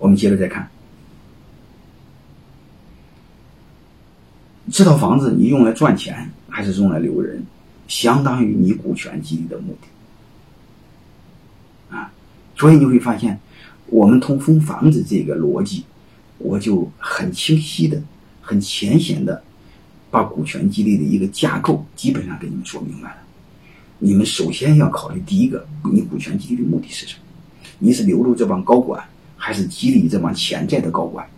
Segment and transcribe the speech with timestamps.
[0.00, 0.66] 我们接着再看，
[4.72, 7.44] 这套房子你用来赚钱还是用来留人，
[7.86, 9.88] 相当于你股权激励的目的
[11.94, 12.10] 啊。
[12.56, 13.38] 所以你会发现，
[13.86, 15.84] 我们通分房子这个逻辑，
[16.38, 18.02] 我就很清晰的、
[18.40, 19.44] 很浅显的
[20.10, 23.16] 把股权激励的一个架构基本上给你们说明白了。
[23.98, 27.24] 你们首先要考虑第一个，你股权激励的目的是什么？
[27.78, 29.06] 你是留住这帮高管，
[29.50, 31.28] 还是激励这帮潜在的高管，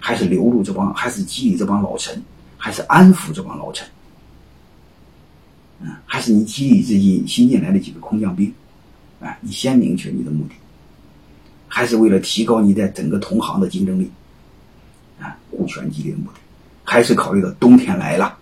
[0.00, 2.18] 还是留住这帮，还是激励这帮老臣，
[2.56, 3.86] 还是安抚这帮老臣？
[5.82, 8.50] 嗯，还是你激励这些新进来的几个空降兵？
[9.20, 10.54] 啊，你先明确你的目的，
[11.68, 14.10] 还是为了提高你在整个同行的竞争力？
[15.20, 16.38] 啊，股权激励的目的，
[16.84, 18.38] 还是考虑到冬天来了，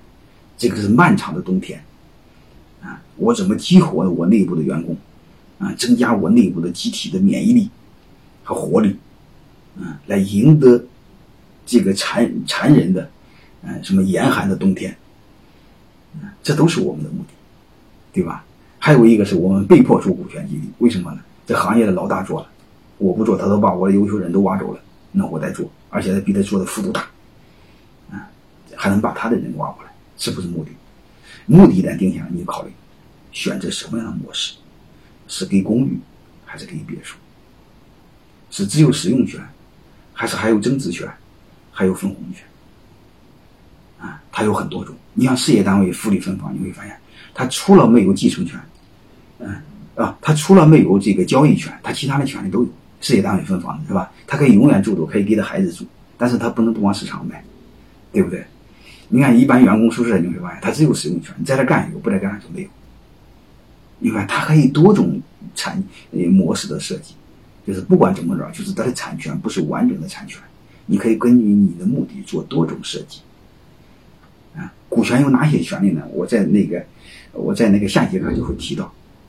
[0.56, 1.84] 这个是漫长的冬天。
[2.80, 4.97] 啊，我怎么激活我内部的员工？
[5.58, 7.69] 啊，增加我内部的集体的免疫力
[8.45, 8.97] 和活力，
[9.80, 10.84] 啊，来赢得
[11.64, 13.10] 这个残残忍的，
[13.62, 14.96] 嗯，什么严寒的冬天，
[16.42, 17.34] 这都是我们的目的，
[18.12, 18.44] 对吧？
[18.78, 21.20] 还有一个是我们被迫做股权激励，为什么呢？
[21.46, 22.48] 这行业的老大做了，
[22.98, 24.80] 我不做，他都把我的优秀人都挖走了，
[25.12, 27.02] 那我再做，而且他比他做的幅度大，
[28.11, 28.30] 啊，
[28.74, 30.70] 还能把他的人挖过来，是不是目的？
[31.46, 32.72] 目的一旦定下来，你考虑
[33.33, 34.55] 选择什么样的模式？
[35.28, 35.98] 是给公寓，
[36.44, 37.16] 还是给别墅？
[38.50, 39.40] 是只有使用权，
[40.19, 41.06] 还是还有增值权，
[41.70, 42.42] 还有分红权？
[44.00, 44.95] 啊，它有很多种。
[45.12, 46.97] 你像事业单位福利分房，你会发现，
[47.34, 48.58] 它除了没有继承权，
[49.41, 49.55] 嗯
[49.95, 52.69] 啊，它除了没有这个交易权，它其他的权利都有。
[53.03, 54.11] 事业单位分房子是吧？
[54.27, 55.84] 它可以永远住着，可以给他孩子住，
[56.17, 57.45] 但是它不能不往市场卖，
[58.11, 58.42] 对不对？
[59.08, 62.69] 你看一般员工宿舍，你会发现，它只有使用权，你在这干有，不在干就没有。
[63.98, 65.20] 你看，它可以多种
[65.55, 65.80] 产
[66.12, 67.14] 呃模式的设计，
[67.67, 70.41] 就是不管怎么着，就是它的产权不是完整的产权，
[70.86, 73.20] 你可以根据你的目的做多种设计。
[74.56, 76.06] 啊，股权有哪些权利呢？
[76.12, 76.83] 我在那个
[77.33, 78.85] 我在那个下节课就会提到。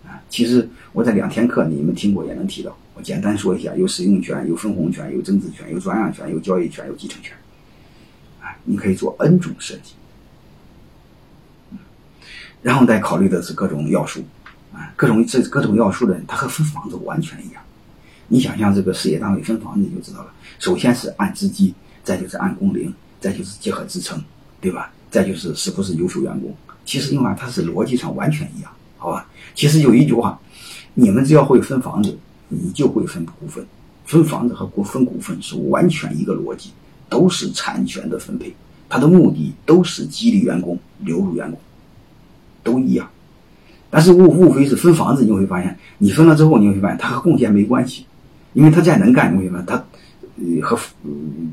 [0.06, 7.35] 啊，其实我在两天课你们听过也能提到，我简单说一下：有使用权，有分红权，有增值权，有转让权，有交易权，有继承权。
[8.40, 9.94] 啊，你可以做 N 种设计。
[12.61, 14.23] 然后再考虑的是各种要素。
[14.73, 17.61] 啊各种这各种要素的，它和分房子完全一样。
[18.27, 20.33] 你想象这个事业单位分房子，你就知道了。
[20.59, 21.73] 首先是按资基，
[22.03, 24.21] 再就是按工龄，再就是结合职称，
[24.59, 24.91] 对吧？
[25.09, 26.53] 再就是是不是优秀员工。
[26.85, 29.27] 其实用来它是逻辑上完全一样，好吧？
[29.55, 30.39] 其实有一句话，
[30.93, 32.17] 你们只要会分房子，
[32.49, 33.66] 你就会分股份。
[34.05, 36.71] 分房子和股分股份是完全一个逻辑，
[37.09, 38.55] 都是产权的分配，
[38.87, 41.59] 它的目的都是激励员工、留住员工，
[42.63, 43.09] 都一样。
[43.89, 48.05] 但是无无非是分房子，你会发现，你分了之后，你会发现它和贡献没关系，
[48.57, 49.78] 因为他再能干，你会发现他，
[50.68, 50.79] 和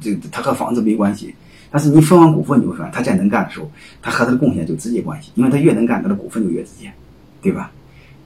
[0.00, 1.34] 这他和房子没关系。
[1.70, 3.70] 但是你分完股份，你会发现他再能干的时候，
[4.00, 6.91] 他和他的贡献就直接关系，因为他越能干，他的股份就越直接，
[7.43, 7.70] 对吧？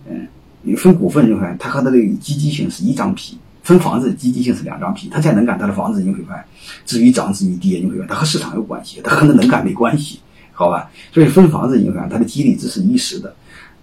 [0.09, 0.29] 嗯，
[0.63, 5.09] 你分股份，你会发现他和他的积极性是一张皮，分房子积极性是两张皮。
[5.09, 6.45] 他再能干，他的房子你会发现，
[6.87, 10.21] 至于涨至于跌，你会发现他和市场有关系，他和他能干没关系，
[10.53, 10.89] 好吧？
[11.13, 13.35] 所以分房子，你会发现他的激励只是一时的。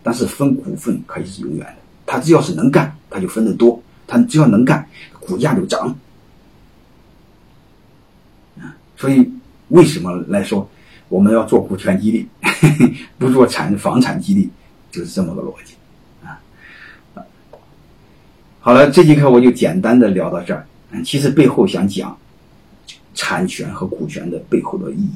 [0.02, 4.88] 但是分股份可以是永远的，他只要是能干，他就分得多；他只要能干，
[5.20, 5.88] 股价就涨。
[8.60, 9.30] 啊，所以
[9.70, 10.70] 为什么来说
[11.10, 12.28] 我们要做股权激励，
[13.18, 14.50] 不做产房产激励，
[14.92, 15.74] 就是这么个逻辑
[16.24, 16.40] 啊。
[18.60, 20.66] 好了，这节课我就简单的聊到这儿。
[21.04, 22.18] 其实背后想讲
[23.14, 25.12] 产权和股权的背后的意义。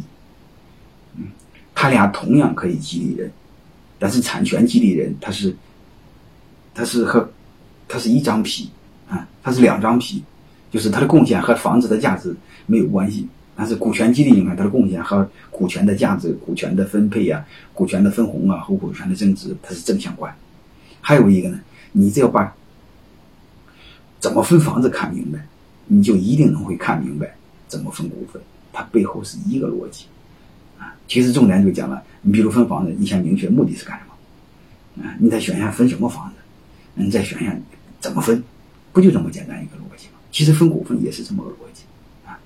[1.15, 1.27] 嗯，
[1.73, 3.31] 他俩同样可以激励人。
[4.01, 5.53] 但是产权激励人，他是，
[6.73, 7.29] 他是和，
[7.85, 8.69] 他是一张皮
[9.09, 10.23] 啊，它是两张皮，
[10.71, 12.33] 就是它的贡献和房子的价值
[12.67, 13.27] 没有关系。
[13.55, 20.33] 但是股权激励，你看它的贡献和股权的价值、股权的分配啊、股权的分红啊和股权的增值，它是正相关。
[21.01, 21.59] 还有一个呢，
[21.91, 22.55] 你只要把
[24.19, 25.45] 怎么分房子看明白，
[25.87, 27.35] 你就一定能会看明白
[27.67, 28.41] 怎么分股份，
[28.71, 30.05] 它背后是一个逻辑
[30.77, 30.95] 啊。
[31.09, 36.35] 其实重点就讲了，你比如分房子，你先明确目的是干什么，啊，你再选一下分什么房子，
[36.93, 37.53] 你再选一下
[37.99, 38.41] 怎么分，
[39.01, 40.13] 就这么简单一个逻辑吗？
[40.31, 41.83] 其实分股份也是这么个逻辑，
[42.25, 42.39] 啊，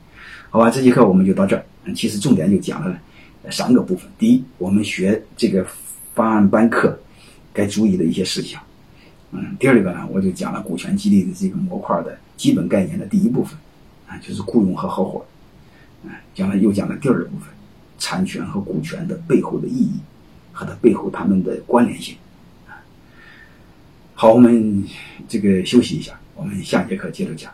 [0.49, 1.65] 好吧，这节课我们就到这儿。
[1.95, 2.97] 其实重点就讲了
[3.51, 5.65] 三个部分：第一，我们学这个
[6.15, 6.97] 方案班课
[7.51, 8.61] 该注意的一些事项，
[9.31, 13.57] 嗯；第二个呢，我就讲了股权激励的这个模块的基本概念的第一部分，
[14.07, 15.25] 啊，就是雇佣和合伙，
[16.05, 17.47] 啊，讲了又讲了第二个部分。
[17.99, 19.93] 产权和股权的背后的意义，
[20.51, 22.17] 和它背后它们的关联性，
[24.13, 24.83] 好，我们
[25.25, 27.53] 这个休息一下，我们下节课接着讲。